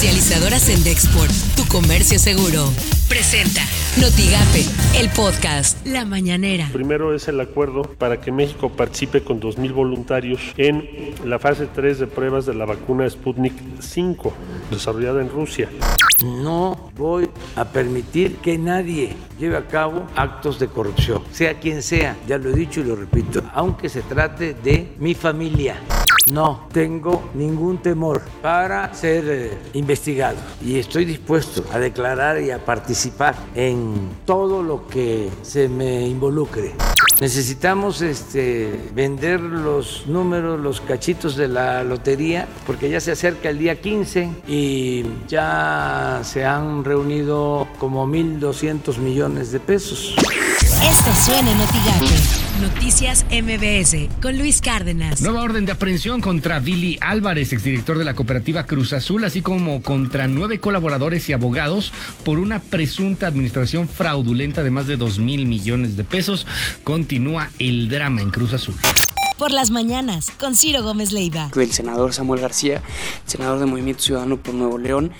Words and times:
Comercializadoras 0.00 0.70
en 0.70 0.82
Dexport, 0.82 1.30
tu 1.56 1.68
comercio 1.68 2.18
seguro. 2.18 2.64
Presenta 3.06 3.60
Notigape, 4.00 4.64
el 4.98 5.10
podcast 5.10 5.86
La 5.86 6.06
Mañanera. 6.06 6.70
Primero 6.72 7.14
es 7.14 7.28
el 7.28 7.38
acuerdo 7.38 7.82
para 7.82 8.18
que 8.18 8.32
México 8.32 8.70
participe 8.70 9.22
con 9.22 9.42
2.000 9.42 9.74
voluntarios 9.74 10.40
en 10.56 10.88
la 11.26 11.38
fase 11.38 11.66
3 11.66 11.98
de 11.98 12.06
pruebas 12.06 12.46
de 12.46 12.54
la 12.54 12.64
vacuna 12.64 13.10
Sputnik 13.10 13.52
5, 13.78 14.32
desarrollada 14.70 15.20
en 15.20 15.28
Rusia. 15.28 15.68
No 16.24 16.90
voy 16.96 17.28
a 17.54 17.66
permitir 17.66 18.36
que 18.36 18.56
nadie 18.56 19.14
lleve 19.38 19.58
a 19.58 19.66
cabo 19.66 20.06
actos 20.16 20.58
de 20.58 20.68
corrupción, 20.68 21.24
sea 21.30 21.60
quien 21.60 21.82
sea, 21.82 22.16
ya 22.26 22.38
lo 22.38 22.48
he 22.48 22.54
dicho 22.54 22.80
y 22.80 22.84
lo 22.84 22.96
repito, 22.96 23.42
aunque 23.52 23.90
se 23.90 24.00
trate 24.00 24.54
de 24.54 24.94
mi 24.98 25.14
familia. 25.14 25.78
No 26.30 26.68
tengo 26.72 27.30
ningún 27.34 27.78
temor 27.78 28.22
para 28.40 28.94
ser 28.94 29.24
eh, 29.26 29.58
investigado 29.74 30.36
y 30.64 30.78
estoy 30.78 31.04
dispuesto 31.04 31.64
a 31.72 31.78
declarar 31.78 32.40
y 32.40 32.50
a 32.52 32.64
participar 32.64 33.34
en 33.54 34.10
todo 34.24 34.62
lo 34.62 34.86
que 34.86 35.28
se 35.42 35.68
me 35.68 36.06
involucre. 36.06 36.74
Necesitamos 37.20 38.00
este, 38.00 38.90
vender 38.94 39.40
los 39.40 40.06
números, 40.06 40.58
los 40.58 40.80
cachitos 40.80 41.36
de 41.36 41.48
la 41.48 41.84
lotería, 41.84 42.48
porque 42.64 42.88
ya 42.88 43.00
se 43.00 43.12
acerca 43.12 43.50
el 43.50 43.58
día 43.58 43.80
15 43.80 44.30
y 44.48 45.04
ya 45.28 46.20
se 46.22 46.46
han 46.46 46.82
reunido 46.84 47.68
como 47.78 48.06
1.200 48.06 48.98
millones 48.98 49.52
de 49.52 49.60
pesos. 49.60 50.14
Esto 50.82 51.14
suena 51.14 51.50
en 51.52 51.58
Noticias 52.62 53.26
MBS 53.30 54.08
con 54.22 54.38
Luis 54.38 54.62
Cárdenas. 54.62 55.20
Nueva 55.20 55.42
orden 55.42 55.66
de 55.66 55.72
aprehensión 55.72 56.22
contra 56.22 56.58
Billy 56.58 56.96
Álvarez, 57.02 57.52
exdirector 57.52 57.98
de 57.98 58.04
la 58.04 58.14
cooperativa 58.14 58.64
Cruz 58.64 58.94
Azul, 58.94 59.24
así 59.24 59.42
como 59.42 59.82
contra 59.82 60.26
nueve 60.26 60.58
colaboradores 60.58 61.28
y 61.28 61.34
abogados 61.34 61.92
por 62.24 62.38
una 62.38 62.60
presunta 62.60 63.26
administración 63.26 63.88
fraudulenta 63.88 64.62
de 64.62 64.70
más 64.70 64.86
de 64.86 64.96
2 64.96 65.18
mil 65.18 65.44
millones 65.44 65.98
de 65.98 66.04
pesos. 66.04 66.46
Continúa 66.82 67.50
el 67.58 67.90
drama 67.90 68.22
en 68.22 68.30
Cruz 68.30 68.54
Azul 68.54 68.74
por 69.40 69.52
las 69.52 69.70
mañanas 69.70 70.30
con 70.38 70.54
Ciro 70.54 70.82
Gómez 70.82 71.12
Leiva. 71.12 71.48
El 71.56 71.72
senador 71.72 72.12
Samuel 72.12 72.42
García, 72.42 72.82
senador 73.24 73.58
de 73.58 73.64
Movimiento 73.64 74.02
Ciudadano 74.02 74.36
por 74.36 74.52
Nuevo 74.52 74.76
León, 74.76 75.12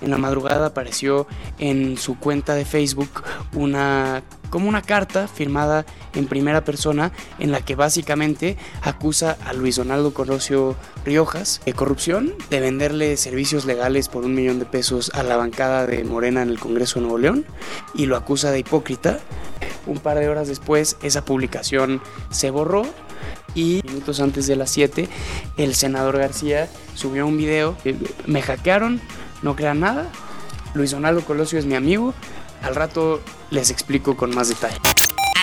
en 0.00 0.10
la 0.10 0.18
madrugada 0.18 0.66
apareció 0.66 1.28
en 1.60 1.96
su 1.96 2.18
cuenta 2.18 2.56
de 2.56 2.64
Facebook 2.64 3.22
una 3.52 4.24
como 4.50 4.68
una 4.68 4.82
carta 4.82 5.28
firmada 5.28 5.86
en 6.14 6.26
primera 6.26 6.64
persona 6.64 7.12
en 7.38 7.52
la 7.52 7.60
que 7.60 7.76
básicamente 7.76 8.56
acusa 8.82 9.36
a 9.44 9.52
Luis 9.52 9.76
Donaldo 9.76 10.12
Colosio 10.12 10.74
Riojas 11.04 11.60
de 11.64 11.72
corrupción, 11.72 12.34
de 12.50 12.58
venderle 12.58 13.16
servicios 13.16 13.64
legales 13.64 14.08
por 14.08 14.24
un 14.24 14.34
millón 14.34 14.58
de 14.58 14.64
pesos 14.64 15.12
a 15.14 15.22
la 15.22 15.36
bancada 15.36 15.86
de 15.86 16.02
Morena 16.02 16.42
en 16.42 16.48
el 16.48 16.58
Congreso 16.58 16.98
de 16.98 17.02
Nuevo 17.02 17.18
León 17.18 17.46
y 17.94 18.06
lo 18.06 18.16
acusa 18.16 18.50
de 18.50 18.58
hipócrita. 18.58 19.20
Un 19.86 19.98
par 19.98 20.18
de 20.18 20.28
horas 20.28 20.48
después 20.48 20.96
esa 21.00 21.24
publicación 21.24 22.02
se 22.30 22.50
borró 22.50 22.82
y 23.58 23.82
minutos 23.84 24.20
antes 24.20 24.46
de 24.46 24.54
las 24.54 24.70
7 24.70 25.08
el 25.56 25.74
senador 25.74 26.16
García 26.16 26.68
subió 26.94 27.26
un 27.26 27.36
video, 27.36 27.76
me 28.26 28.40
hackearon, 28.40 29.00
no 29.42 29.56
crean 29.56 29.80
nada, 29.80 30.08
Luis 30.74 30.92
Donaldo 30.92 31.22
Colosio 31.22 31.58
es 31.58 31.66
mi 31.66 31.74
amigo, 31.74 32.14
al 32.62 32.76
rato 32.76 33.20
les 33.50 33.70
explico 33.70 34.16
con 34.16 34.34
más 34.34 34.48
detalle. 34.48 34.78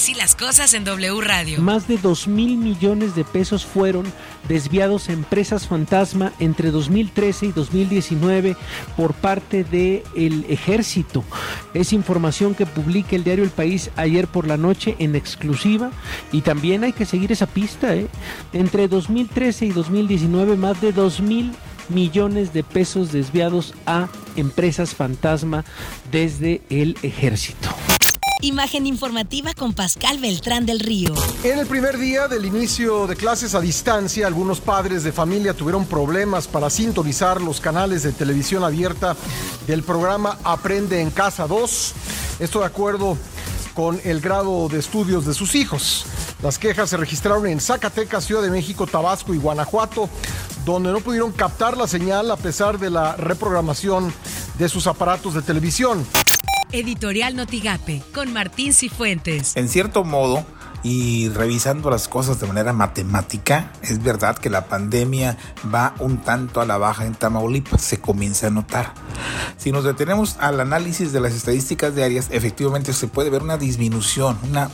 Así 0.00 0.14
las 0.14 0.34
cosas 0.34 0.72
en 0.72 0.84
W 0.84 1.20
Radio. 1.20 1.60
Más 1.60 1.86
de 1.86 1.98
2 1.98 2.26
mil 2.26 2.56
millones 2.56 3.14
de 3.14 3.22
pesos 3.22 3.66
fueron 3.66 4.10
desviados 4.48 5.10
a 5.10 5.12
empresas 5.12 5.66
fantasma 5.66 6.32
entre 6.38 6.70
2013 6.70 7.44
y 7.44 7.52
2019 7.52 8.56
por 8.96 9.12
parte 9.12 9.62
del 9.62 10.46
ejército. 10.48 11.22
Es 11.74 11.92
información 11.92 12.54
que 12.54 12.64
publica 12.64 13.14
el 13.14 13.24
diario 13.24 13.44
El 13.44 13.50
País 13.50 13.90
ayer 13.96 14.26
por 14.26 14.46
la 14.46 14.56
noche 14.56 14.96
en 15.00 15.16
exclusiva 15.16 15.90
y 16.32 16.40
también 16.40 16.82
hay 16.82 16.94
que 16.94 17.04
seguir 17.04 17.30
esa 17.30 17.46
pista. 17.46 17.94
¿eh? 17.94 18.06
Entre 18.54 18.88
2013 18.88 19.66
y 19.66 19.70
2019 19.72 20.56
más 20.56 20.80
de 20.80 20.92
2 20.92 21.20
mil 21.20 21.52
millones 21.90 22.54
de 22.54 22.64
pesos 22.64 23.12
desviados 23.12 23.74
a 23.84 24.08
empresas 24.36 24.94
fantasma 24.94 25.62
desde 26.10 26.62
el 26.70 26.96
ejército. 27.02 27.68
Imagen 28.42 28.86
informativa 28.86 29.52
con 29.52 29.74
Pascal 29.74 30.18
Beltrán 30.18 30.64
del 30.64 30.80
Río. 30.80 31.12
En 31.44 31.58
el 31.58 31.66
primer 31.66 31.98
día 31.98 32.26
del 32.26 32.46
inicio 32.46 33.06
de 33.06 33.14
clases 33.14 33.54
a 33.54 33.60
distancia, 33.60 34.26
algunos 34.26 34.60
padres 34.60 35.04
de 35.04 35.12
familia 35.12 35.52
tuvieron 35.52 35.84
problemas 35.84 36.48
para 36.48 36.70
sintonizar 36.70 37.42
los 37.42 37.60
canales 37.60 38.02
de 38.02 38.12
televisión 38.12 38.64
abierta 38.64 39.14
del 39.66 39.82
programa 39.82 40.38
Aprende 40.42 41.02
en 41.02 41.10
Casa 41.10 41.46
2. 41.46 41.92
Esto 42.38 42.60
de 42.60 42.64
acuerdo 42.64 43.18
con 43.74 44.00
el 44.04 44.22
grado 44.22 44.70
de 44.70 44.78
estudios 44.78 45.26
de 45.26 45.34
sus 45.34 45.54
hijos. 45.54 46.06
Las 46.42 46.58
quejas 46.58 46.88
se 46.88 46.96
registraron 46.96 47.46
en 47.46 47.60
Zacatecas, 47.60 48.24
Ciudad 48.24 48.40
de 48.40 48.50
México, 48.50 48.86
Tabasco 48.86 49.34
y 49.34 49.38
Guanajuato, 49.38 50.08
donde 50.64 50.92
no 50.92 51.00
pudieron 51.00 51.32
captar 51.32 51.76
la 51.76 51.86
señal 51.86 52.30
a 52.30 52.36
pesar 52.36 52.78
de 52.78 52.88
la 52.88 53.16
reprogramación 53.16 54.10
de 54.58 54.68
sus 54.70 54.86
aparatos 54.86 55.34
de 55.34 55.42
televisión. 55.42 56.06
Editorial 56.72 57.36
Notigape 57.36 58.02
con 58.14 58.32
Martín 58.32 58.72
Cifuentes. 58.72 59.56
En 59.56 59.68
cierto 59.68 60.04
modo, 60.04 60.44
y 60.82 61.28
revisando 61.30 61.90
las 61.90 62.08
cosas 62.08 62.40
de 62.40 62.46
manera 62.46 62.72
matemática, 62.72 63.72
es 63.82 64.02
verdad 64.02 64.38
que 64.38 64.50
la 64.50 64.66
pandemia 64.66 65.36
va 65.72 65.94
un 65.98 66.18
tanto 66.18 66.60
a 66.60 66.66
la 66.66 66.78
baja 66.78 67.04
en 67.04 67.14
Tamaulipas, 67.14 67.82
comienza 68.10 68.48
a 68.48 68.50
notar. 68.50 68.92
Si 69.56 69.70
nos 69.70 69.84
detenemos 69.84 70.36
al 70.40 70.58
análisis 70.58 71.12
de 71.12 71.20
las 71.20 71.32
estadísticas 71.32 71.94
diarias, 71.94 72.26
efectivamente 72.32 72.92
se 72.92 73.06
puede 73.06 73.30
ver 73.30 73.40
una 73.44 73.56
disminución, 73.56 74.36
una 74.48 74.68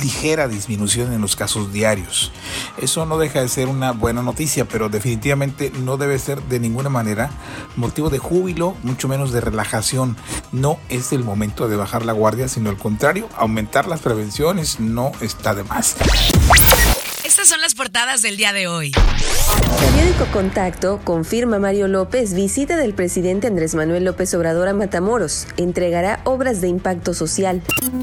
ligera 0.00 0.46
disminución 0.46 1.12
en 1.12 1.20
los 1.20 1.34
casos 1.34 1.72
diarios. 1.72 2.30
Eso 2.78 3.04
no 3.04 3.18
deja 3.18 3.40
de 3.40 3.48
ser 3.48 3.66
una 3.66 3.90
buena 3.90 4.22
noticia, 4.22 4.64
pero 4.64 4.88
definitivamente 4.88 5.72
no 5.82 5.96
debe 5.96 6.20
ser 6.20 6.40
de 6.44 6.60
ninguna 6.60 6.88
manera 6.88 7.30
motivo 7.74 8.10
de 8.10 8.18
júbilo, 8.18 8.76
mucho 8.84 9.08
menos 9.08 9.32
de 9.32 9.40
relajación. 9.40 10.16
No 10.52 10.78
es 10.88 11.12
el 11.12 11.24
momento 11.24 11.66
de 11.66 11.74
bajar 11.74 12.04
la 12.04 12.12
guardia, 12.12 12.46
sino 12.46 12.70
al 12.70 12.78
contrario, 12.78 13.28
aumentar 13.36 13.88
las 13.88 14.02
prevenciones, 14.02 14.78
no 14.78 15.10
está 15.20 15.52
de 15.52 15.64
más. 15.64 15.96
Son 17.44 17.60
las 17.60 17.74
portadas 17.74 18.22
del 18.22 18.36
día 18.36 18.52
de 18.52 18.68
hoy. 18.68 18.92
Periódico 19.80 20.26
Contacto 20.32 21.00
confirma 21.02 21.58
Mario 21.58 21.88
López 21.88 22.34
visita 22.34 22.76
del 22.76 22.94
presidente 22.94 23.48
Andrés 23.48 23.74
Manuel 23.74 24.04
López 24.04 24.32
Obrador 24.34 24.68
a 24.68 24.74
Matamoros. 24.74 25.48
Entregará 25.56 26.20
obras 26.22 26.60
de 26.60 26.68
impacto 26.68 27.14
social. 27.14 27.60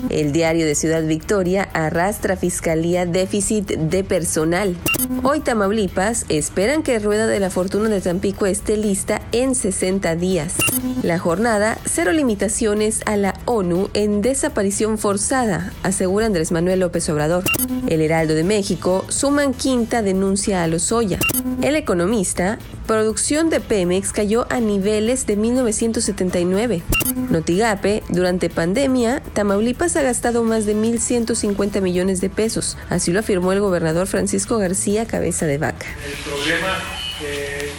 El 0.10 0.34
diario 0.34 0.66
de 0.66 0.76
Ciudad 0.76 1.04
Victoria 1.04 1.70
arrastra 1.74 2.36
Fiscalía 2.36 3.06
déficit 3.06 3.66
de 3.66 4.04
personal. 4.04 4.76
Hoy 5.24 5.40
Tamaulipas 5.40 6.26
esperan 6.28 6.84
que 6.84 7.00
Rueda 7.00 7.26
de 7.26 7.40
la 7.40 7.50
Fortuna 7.50 7.88
de 7.88 8.02
Tampico 8.02 8.46
esté 8.46 8.76
lista 8.76 9.22
en 9.32 9.56
60 9.56 10.16
días. 10.18 10.56
La 11.02 11.18
jornada, 11.18 11.78
cero 11.86 12.12
limitaciones 12.12 13.02
a 13.06 13.16
la 13.16 13.34
ONU 13.52 13.90
en 13.96 14.22
desaparición 14.22 15.00
forzada, 15.00 15.74
asegura 15.82 16.28
Andrés 16.28 16.52
Manuel 16.52 16.82
López 16.82 17.10
Obrador. 17.10 17.44
El 17.88 18.00
Heraldo 18.00 18.36
de 18.36 18.44
México 18.44 19.04
suman 19.10 19.56
quinta 19.56 20.04
denuncia 20.04 20.62
a 20.62 20.68
Lozoya. 20.68 21.18
El 21.64 21.76
economista, 21.76 22.60
producción 22.86 23.50
de 23.50 23.60
Pemex 23.60 24.14
cayó 24.14 24.46
a 24.52 24.60
niveles 24.60 25.26
de 25.26 25.36
1979. 25.36 26.84
Notigape, 27.32 28.04
durante 28.10 28.52
pandemia, 28.52 29.24
Tamaulipas 29.34 29.96
ha 29.96 30.04
gastado 30.04 30.44
más 30.44 30.68
de 30.68 30.76
1.150 30.76 31.81
millones 31.81 32.22
de 32.22 32.30
pesos. 32.30 32.78
Así 32.92 33.12
lo 33.12 33.20
afirmó 33.20 33.52
el 33.52 33.62
gobernador 33.62 34.06
Francisco 34.06 34.60
García 34.60 35.08
Cabeza 35.08 35.48
de 35.48 35.58
Vaca. 35.58 35.88
El 36.06 36.14
problema 36.31 36.78
que, 37.20 37.72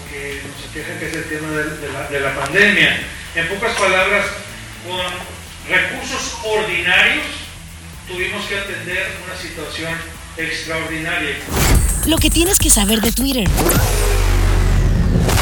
nos 0.48 0.98
que 0.98 1.06
es 1.06 1.14
el 1.14 1.25
tema 1.28 2.08
de 2.11 2.20
la 2.20 2.34
pandemia. 2.34 2.99
En 3.37 3.46
pocas 3.46 3.78
palabras, 3.78 4.26
recursos 5.68 6.38
ordinarios 6.44 7.26
tuvimos 8.08 8.44
que 8.46 8.58
atender 8.58 9.06
una 9.24 9.36
situación 9.36 9.92
extraordinaria. 10.36 11.36
Lo 12.06 12.18
que 12.18 12.30
tienes 12.30 12.58
que 12.58 12.70
saber 12.70 13.00
de 13.00 13.12
Twitter. 13.12 13.48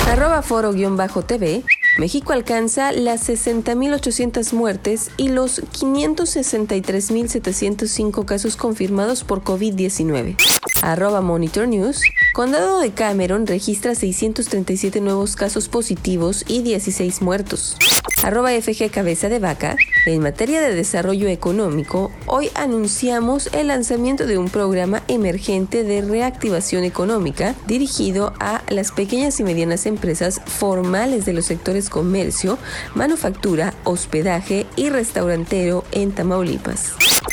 Arroba 0.07 0.43
foro-tv. 0.43 1.65
México 1.99 2.33
alcanza 2.33 2.93
las 2.93 3.29
60.800 3.29 4.55
muertes 4.55 5.11
y 5.17 5.29
los 5.29 5.63
563.705 5.63 8.25
casos 8.25 8.57
confirmados 8.57 9.23
por 9.25 9.43
COVID-19. 9.43 10.37
Arroba 10.83 11.21
Monitor 11.21 11.67
News 11.69 12.01
Condado 12.39 12.79
de 12.79 12.93
Cameron 12.93 13.49
registra 13.49 13.97
637 13.97 15.01
nuevos 15.01 15.35
casos 15.35 15.69
positivos 15.69 16.45
y 16.47 16.63
16 16.63 17.21
muertos. 17.21 17.77
Arroba 18.23 18.53
FG 18.53 18.93
Cabeza 18.93 19.29
de 19.29 19.41
Vaca. 19.41 19.75
En 20.07 20.23
materia 20.23 20.61
de 20.61 20.73
desarrollo 20.73 21.27
económico, 21.27 22.13
hoy 22.27 22.49
anunciamos 22.55 23.49
el 23.53 23.67
lanzamiento 23.67 24.25
de 24.25 24.39
un 24.39 24.51
programa 24.51 25.03
emergente 25.09 25.83
de 25.83 26.01
reactivación 26.01 26.85
económica 26.85 27.57
dirigido 27.67 28.33
a 28.39 28.63
las 28.69 28.93
pequeñas 28.93 29.41
y 29.41 29.43
medianas 29.43 29.85
empresas 29.87 30.41
formales 30.47 31.25
de 31.25 31.33
los 31.33 31.47
sectores 31.47 31.91
comercio, 31.91 32.57
manufactura, 32.95 33.75
hospedaje 33.83 34.65
y 34.77 34.91
restaurantero 34.91 35.83
en 35.91 36.13
Tamaulipas. 36.13 36.93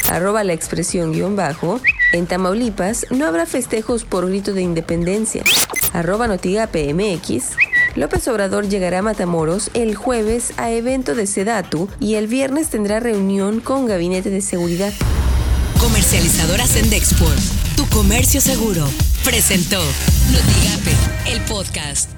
Arroba 0.10 0.44
la 0.44 0.54
expresión 0.54 1.12
guion 1.12 1.36
bajo. 1.36 1.82
En 2.14 2.28
Tamaulipas 2.28 3.08
no 3.10 3.26
habrá 3.26 3.46
festejos 3.46 4.04
por 4.04 4.28
grito 4.28 4.54
de 4.54 4.62
independencia. 4.62 5.44
Arroba 5.94 6.28
Notiga 6.28 6.68
PMX. 6.68 7.56
López 7.96 8.28
Obrador 8.28 8.68
llegará 8.68 9.00
a 9.00 9.02
Matamoros 9.02 9.72
el 9.74 9.96
jueves 9.96 10.54
a 10.58 10.70
evento 10.70 11.16
de 11.16 11.28
Sedatu 11.28 11.88
y 12.00 12.16
el 12.16 12.28
viernes 12.28 12.70
tendrá 12.70 13.00
reunión 13.00 13.62
con 13.62 13.86
Gabinete 13.86 14.30
de 14.30 14.42
Seguridad. 14.42 14.94
Comercializadora 15.80 16.66
Sendexport, 16.66 17.40
tu 17.78 17.88
comercio 17.88 18.42
seguro, 18.42 18.86
presentó 19.24 19.80
Notigape, 20.32 21.32
el 21.32 21.42
podcast. 21.42 22.15